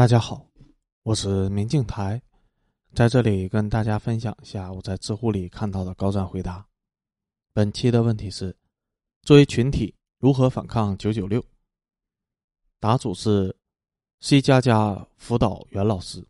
[0.00, 0.46] 大家好，
[1.02, 2.22] 我是明镜台，
[2.94, 6.66] 在这里跟大家分享一下我在知乎里看到的高赞回答。
[7.52, 8.56] 本期的问题是：
[9.20, 11.44] 作为群体如何反抗九九六？
[12.78, 13.54] 答主是
[14.20, 16.26] C 加加辅导袁老师。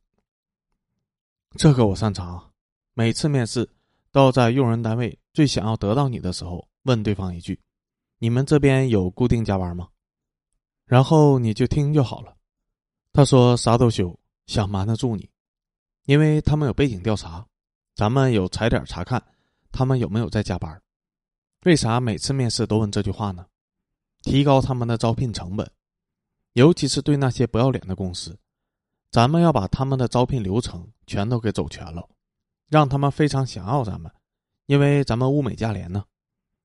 [1.57, 2.50] 这个我擅长，
[2.95, 3.71] 每次面试
[4.11, 7.57] 都要在用人单位最想要得到你的时候问对方一句
[8.18, 9.89] ：“你们这边有固定加班吗？”
[10.87, 12.37] 然后你就听就好了。
[13.13, 15.29] 他说啥都休，想瞒得住你，
[16.05, 17.45] 因为他们有背景调查，
[17.96, 19.21] 咱们有踩点查看，
[19.73, 20.81] 他们有没有在加班？
[21.65, 23.45] 为啥每次面试都问这句话呢？
[24.23, 25.68] 提高他们的招聘成本，
[26.53, 28.39] 尤其是对那些不要脸的公司，
[29.11, 32.09] 咱们要把他们的招聘流程全都给走全了，
[32.69, 34.11] 让他们非常想要咱们，
[34.67, 36.05] 因为咱们物美价廉呢。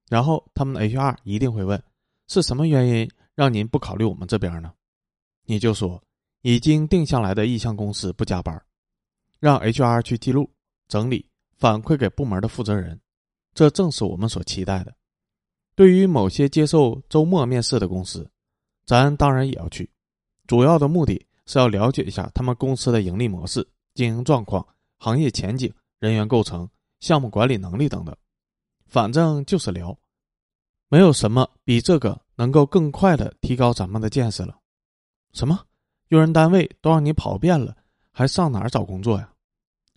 [0.09, 1.84] 然后他们的 HR 一定会问，
[2.27, 4.72] 是什么原因让您不考虑我们这边呢？
[5.45, 6.00] 你就说。
[6.45, 8.63] 已经定下来的意向公司不加班，
[9.39, 10.47] 让 HR 去记录、
[10.88, 13.02] 整理、反馈给部门的负责人，
[13.56, 14.95] 这正是我们所期待的。
[15.73, 18.30] 对于某些接受周末面试的公司，
[18.86, 19.89] 咱当然也要去，
[20.45, 24.64] 主要的目的是要了解一下他们公司的盈利模式、经营状况、
[25.00, 26.69] 行业前景、人员构成、
[27.00, 28.16] 项目管理能力等等。
[28.86, 29.97] 反正就是聊，
[30.89, 34.56] 没有什么比这个能够更快的提高咱们的见识了。
[35.34, 35.59] 什么？
[36.16, 37.75] 用人单位都让你跑遍了，
[38.09, 39.30] 还上哪儿找工作呀？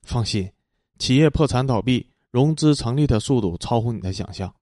[0.03, 0.51] 放心，
[0.99, 4.53] 企业破产倒闭、融资成立的速度超乎你的想象。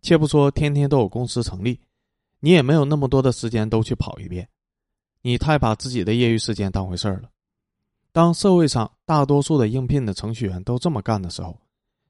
[0.00, 1.80] 且不说天天都有公司成立，
[2.38, 4.48] 你也没有那么多的时间都去跑一遍。
[5.22, 7.28] 你太把自己的业余时间当回事儿了。
[8.12, 11.58] 当社会上大多数的应聘的程序员都这么干的时候，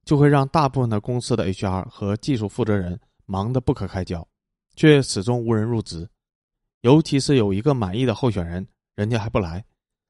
[0.04, 4.27] 就会让大部分的公司的 HR 和技术负责人忙得不可开交，
[4.77, 6.06] 却始终无人入职。
[6.80, 9.64] 尤其是有一个满意的候选人，人家还不来，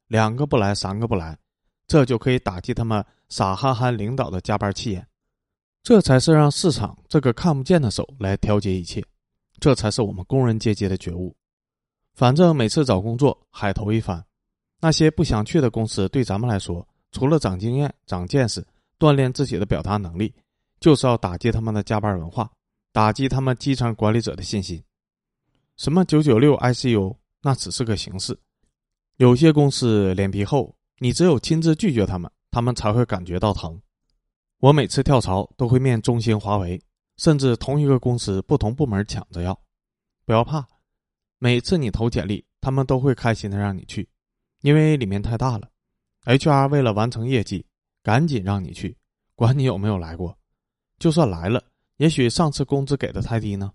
[0.08, 1.38] 两个不来，三个不来，
[1.86, 5.06] 这就可以打击他们傻憨憨领导的加班气焰。
[5.82, 9.04] 这才是让市场这个看不见的手来调节一切，
[9.58, 11.34] 这才是我们工人阶级的觉悟。
[12.14, 14.24] 反正每次找工作海投一番，
[14.80, 18.64] 那些不想去的公司，对咱们来说，除了长经验、长见识、
[18.98, 20.32] 锻炼自己的表达能力，
[20.78, 22.50] 就是要打击他们的加班文化，
[22.92, 24.82] 打击他们基层管理者的信心。
[25.76, 28.38] 什么九九六 ICU，那只是个形式。
[29.16, 33.80] 有些公司脸皮厚，你只有亲自拒绝他们，他们才会感觉到疼。
[34.58, 36.80] 我每次跳槽都会面中兴、华为，
[37.18, 39.58] 甚至同一个公司不同部门抢着要。
[40.24, 40.66] 不要怕，
[41.38, 44.08] 每次你投简历，他们都会开心的让你去，
[44.62, 45.68] 因为里面太大了。
[46.24, 47.66] HR 为了完成业绩，
[48.02, 48.96] 赶紧让你去，
[49.34, 50.36] 管你有没有来过。
[50.98, 51.62] 就算来了，
[51.96, 53.72] 也许上次工资给的太低呢。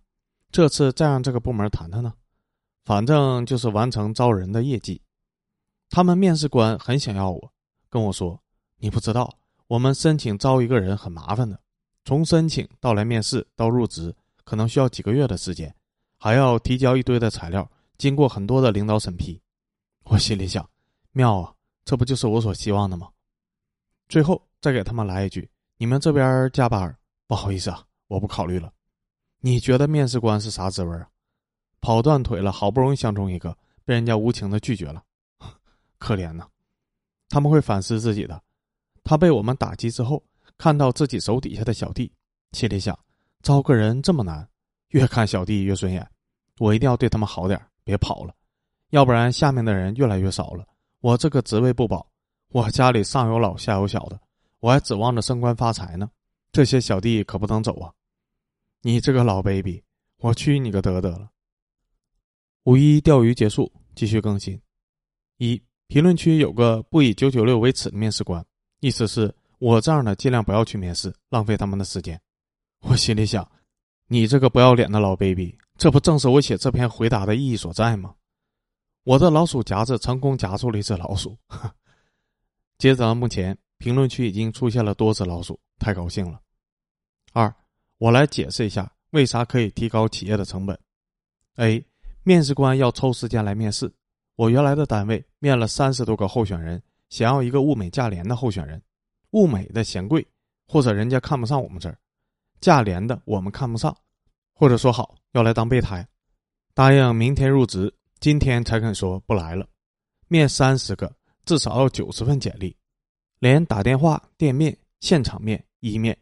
[0.49, 2.13] 这次再让这个部门谈谈呢，
[2.85, 5.01] 反正就是完成招人的业绩。
[5.89, 7.53] 他们面试官很想要我，
[7.89, 8.39] 跟我说
[8.77, 9.37] ：“你不知道，
[9.67, 11.59] 我们申请招一个人很麻烦的，
[12.05, 15.73] 从申请到来面试到入职，可能需要几个月的时间，
[16.19, 19.41] 还要提交一堆的材料，经过很多的领导审批。”
[20.05, 20.69] 我心里想：
[21.11, 21.53] 妙啊，
[21.83, 23.09] 这不就是我所希望的吗？
[24.07, 26.95] 最后再给他们来一句：“你们这边加班，
[27.27, 28.71] 不好意思啊，我不考虑了。”
[29.39, 31.09] 你觉得面试官是啥滋味啊？
[31.79, 33.55] 跑断腿了，好不容易相中一个，
[33.85, 35.03] 被人家无情的拒绝了，
[35.97, 36.47] 可怜呐！
[37.29, 38.41] 他们会反思自己的。
[39.03, 40.23] 他被我们打击之后，
[40.57, 42.11] 看到自己手底下的小弟，
[42.51, 42.97] 心里想：
[43.41, 44.47] 招个人这么难，
[44.89, 46.05] 越看小弟越顺眼，
[46.59, 48.35] 我一定要对他们好点，别跑了，
[48.89, 50.65] 要不然下面的人越来越少了，
[50.99, 52.09] 我这个职位不保，
[52.49, 54.19] 我家里上有老下有小的，
[54.59, 56.09] 我还指望着升官发财呢，
[56.51, 57.93] 这些小弟可不能走啊！
[58.81, 59.83] 你这个老 baby，
[60.17, 61.29] 我去你个得得了！
[62.63, 64.59] 五一钓鱼结束，继续更新。
[65.37, 68.45] 一评论区有个不以九九六为耻的面试官，
[68.79, 72.19] 意思是我这样的尽量不要去面试，浪费他们的时间。
[72.79, 73.49] 我心里想，
[74.07, 78.13] 你这个不要脸的老 baby，这不正是我写这篇回答的意义所在吗？
[79.03, 81.37] 我的老鼠夹子成功夹住了一只老鼠。
[82.77, 86.39] 截止到目前，评论区已经出现了多只老鼠，太高兴了。
[87.33, 87.53] 二。
[87.99, 90.79] 我来解释一下为啥可以提高企业的成本。
[91.55, 91.83] A，
[92.21, 93.91] 面试官要抽时间来面试。
[94.37, 98.79] 我原来的单位面了三十多个候选人，想要一个物美价廉的候选人。
[99.31, 100.25] 物美的嫌贵，
[100.67, 101.95] 或者人家看不上我们这儿；
[102.61, 103.95] 价廉的我们看不上，
[104.53, 106.07] 或者说好要来当备胎，
[106.75, 109.67] 答应明天入职，今天才肯说不来了。
[110.27, 111.11] 面三十个，
[111.43, 112.77] 至少要九十份简历，
[113.39, 116.15] 连打电话、店面、现场面、一面。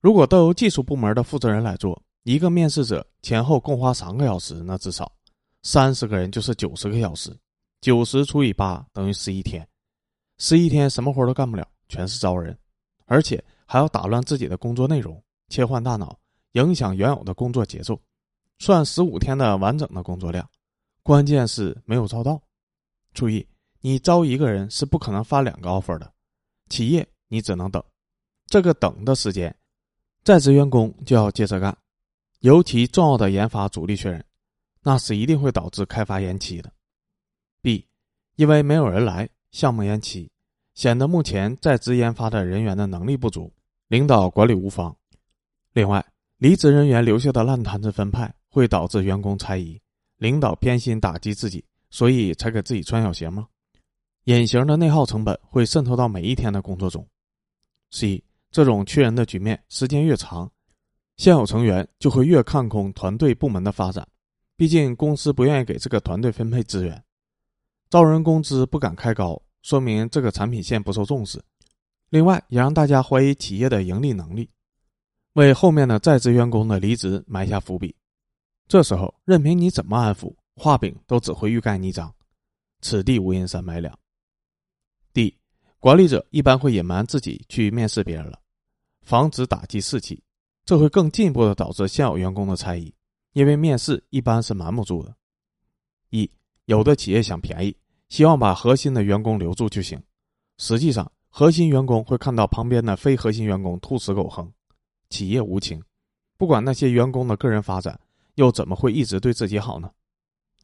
[0.00, 5.10] 如果都由技术部门的负责人来做，一个面试者前后共花三个小时，那至少
[5.66, 7.36] 三十个人就是九十个小时，
[7.80, 9.68] 九十除以八等于十一天，
[10.38, 12.56] 十一天什么活都干不了，全是招人，
[13.06, 16.16] 而且还要打乱自己的工作内容，切换大脑，
[16.52, 18.00] 影响原有的工作节奏，
[18.60, 20.48] 算十五天的完整的工作量。
[21.02, 22.40] 关键是没有招到。
[23.12, 23.44] 注意，
[23.80, 26.12] 你招一个人是不可能发两个 offer 的，
[26.68, 27.82] 企业你只能等。
[28.46, 29.52] 这个等的时间，
[30.22, 31.76] 在职员工就要接着干，
[32.38, 34.24] 尤其重要的研发主力确认，
[34.86, 36.72] 那是一定会导致开发延期的。
[37.60, 37.84] B，
[38.36, 40.30] 因为没有人来，项目延期，
[40.74, 43.52] 显得目前在职研发的人员的能力不足，
[43.88, 44.96] 领导管理无方。
[45.72, 46.06] 另外，
[46.38, 49.76] 离职人员留下的烂摊子分派会导致员工猜疑，
[50.18, 53.48] 领导偏心打击自己，所以才给自己穿小鞋吗？
[54.26, 57.04] 隐形的内耗成本会渗透到每一天的工作中。
[57.90, 58.22] C，
[58.52, 60.48] 这种缺人的局面时间越长，
[61.16, 64.06] 现有成员就会越看空团队部门的发展，
[64.56, 67.02] 毕竟公司不愿意给这个团队分配资源。
[67.90, 71.42] 招人工资不敢开高，说明这个产品线不受重视。
[72.08, 74.48] 另外，也让大家怀疑企业的盈利能力，
[75.34, 77.94] 为后面的在职员工的离职埋下伏笔。
[78.66, 82.12] 这时候，任凭你怎么安抚，画饼都只会欲盖弥彰，
[82.80, 83.96] 此地无银三百两。
[85.12, 85.36] D，
[85.78, 88.40] 管理者一般会隐瞒自己去面试别人了，
[89.02, 90.22] 防止打击士气，
[90.64, 92.92] 这会更进一步的导致现有员工的猜疑，
[93.36, 95.14] 因为面试一般是瞒不住的。
[96.08, 96.30] 一。
[96.64, 97.76] 有的企业想便宜，
[98.08, 100.02] 希望把核心的员工留住就行。
[100.56, 104.50] 实际上，核心员工会看到旁边的非核心员工兔死狗烹。
[105.10, 105.80] 企业无情，
[106.38, 108.00] 不管那些员工的个人发展，
[108.36, 109.90] 又怎么会一直对自己好呢？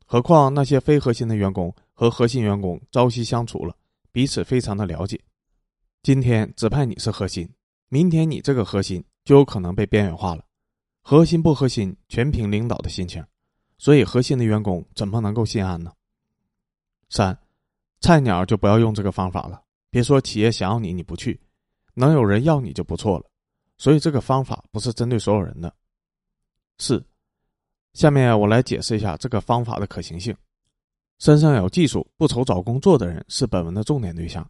[0.07, 3.77] 何况那些非核心的员工和核心员工朝夕相处了，
[4.11, 5.21] 彼此非常的了解。
[6.03, 7.47] 今天指派你是核心，
[7.91, 10.43] 明天你这个核心就有可能被边缘化了。
[11.03, 13.23] 核心不核心，全凭领导的心情。
[13.77, 15.93] 所以，核心的员工怎么能够心安呢？
[17.11, 17.37] 三，
[18.01, 19.61] 菜鸟就不要用这个方法了。
[19.91, 21.39] 别说企业想要你，你不去，
[21.95, 23.27] 能有人要你就不错了。
[23.77, 25.75] 所以，这个方法不是针对所有人的。
[26.79, 27.05] 四，
[27.95, 30.35] 下面我来解释一下这个方法的可行性。
[31.19, 34.49] 身上有技术、不愁找工作的人是本文的重点对象，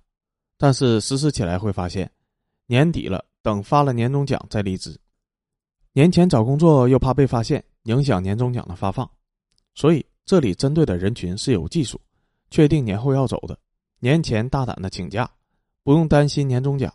[0.56, 2.10] 但是实施起来会发现，
[2.66, 4.98] 年底了，等发了年终奖再离职，
[5.94, 9.08] 年前找工作又怕被发现，影响年终奖的发放。
[9.74, 12.00] 所以，这里针对的人群是有技术、
[12.50, 13.58] 确定年后要走的，
[14.00, 15.30] 年前大胆的请假，
[15.82, 16.92] 不用担心年终奖，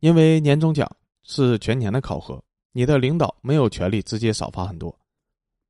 [0.00, 0.88] 因为年终奖
[1.24, 2.42] 是全年的考核，
[2.72, 4.96] 你的领导没有权利直接少发很多。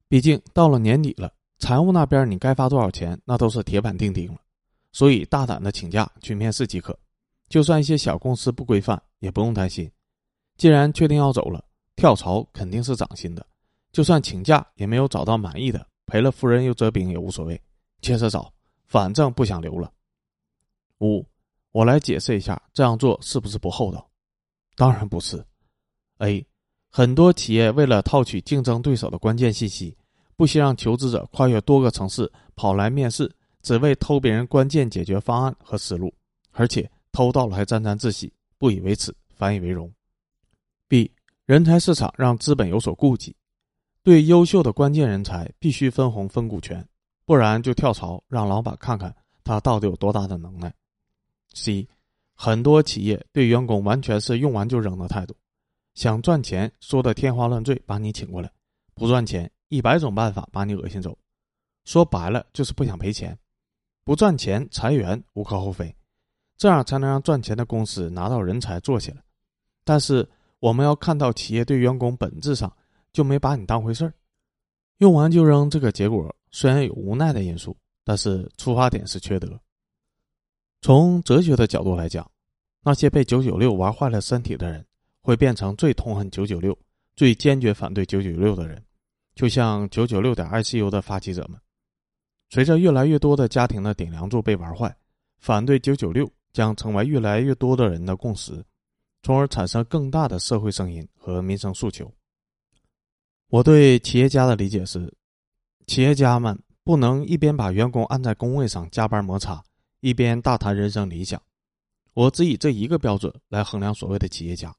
[0.09, 4.39] 毕竟到了年底了，财务那边你该发多少钱，那都是铁板钉钉了。
[4.93, 6.95] 所以，大胆的请假去面试即可，
[7.49, 9.91] 就算一些小公司不规范，也不用担心。
[10.59, 11.65] 既然确定要走了，
[12.03, 13.47] 跳槽肯定是涨薪的，
[13.93, 15.87] 就算请假也没有找到满意的。
[16.05, 17.63] 赔了夫人又折兵也无所谓，
[18.01, 18.53] 接着找，
[18.87, 19.89] 反正不想留了。
[20.99, 21.25] 五，
[21.71, 24.05] 我来解释一下，这样做是不是不厚道？
[24.75, 25.47] 当然不是。
[26.19, 26.45] A，
[26.91, 29.97] 很多企业为了套取竞争对手的关键信息，
[30.35, 33.33] 不惜让求职者跨越多个城市跑来面试，
[33.63, 36.13] 只为偷别人关键解决方案和思路，
[36.51, 39.89] 而且偷到了还沾沾自喜，不以为耻，反以为荣。
[40.89, 41.09] B，
[41.53, 43.37] 人才市场让资本有所顾忌。
[44.03, 46.83] 对优秀的关键人才必须分红分股权，
[47.27, 49.15] 不然就跳槽，让老板看看
[49.45, 50.73] 他到底有多大的能耐。
[51.53, 51.87] C，
[52.35, 55.37] 很多企业对员工完全是用完就扔的态度，
[55.93, 58.51] 想赚钱说的天花乱坠把你请过来，
[58.95, 61.15] 不赚钱一百种办法把你恶心走，
[61.85, 63.39] 说白了就是不想赔钱，
[64.05, 65.95] 不赚钱裁员无可厚非，
[66.57, 69.23] 这样才能让赚钱的公司拿到人才做起来。
[69.85, 70.27] 但是
[70.63, 72.73] 我们要看到企业对员工本质上。
[73.13, 74.15] 就没把你当回事儿，
[74.97, 75.69] 用完就扔。
[75.69, 79.61] 这个结果虽然有无奈的因素，但是出发点是缺德。
[80.81, 82.27] 从哲学的角度来讲，
[82.83, 84.83] 那些被九九六玩坏了身体的人，
[85.21, 86.75] 会变成最痛恨九九六、
[87.15, 88.83] 最坚决反对九九六的人，
[89.35, 91.61] 就像九九六点 ICU 的发起者们。
[92.49, 94.97] 随着越来越多的家庭的顶梁柱被玩坏，
[95.37, 98.65] 反对九九六将成为越来越多的人的共识，
[99.23, 102.13] 从而产生更大的社会声音和民生诉求。
[103.49, 105.13] 我对企业家的理解是，
[105.87, 109.63] 企业家们不能一边把员工按在工位上加班摩擦，
[110.01, 111.41] 一边大谈人生理想。
[112.15, 114.75] 我只以这一个标准来衡量所谓的企业家，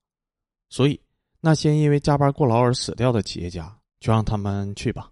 [0.69, 1.00] 所以
[1.39, 5.12] 那些因为加班过劳而死掉的企业家，就让他们去吧。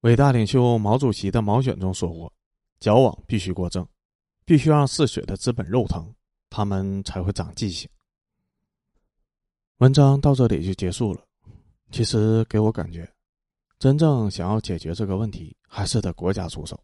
[0.00, 2.32] 伟大领袖毛主席的《毛选》中说过
[2.78, 3.86] ：“矫枉必须过正，
[4.44, 6.14] 必须让嗜血的资本肉疼，
[6.54, 7.90] 他们才会长记性。”
[9.78, 11.20] 文章到这里就结束了。
[11.90, 13.08] 其实给我感觉，
[13.78, 16.78] 真正想要解决这个问题，还是得国家出手。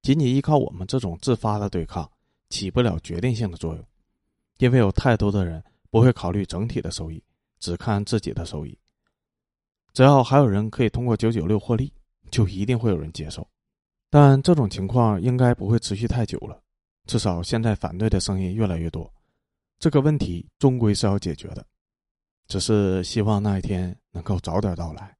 [0.00, 2.08] 仅仅依靠我们这种自发的对抗，
[2.50, 3.84] 起不了决定性的作用，
[4.58, 7.22] 因为有太多的人不会考虑整体的收益，
[7.58, 8.78] 只看自己的收益。
[9.92, 11.92] 只要还有人可以通过九九六获利，
[12.30, 13.46] 就一定会有人接受。
[14.10, 16.60] 但这种情况应该不会持续太久了，
[17.06, 19.12] 至少现在反对的声音越来越多，
[19.78, 21.64] 这个问题终归是要解决的，
[22.46, 25.13] 只是希望那一天能够早点到来。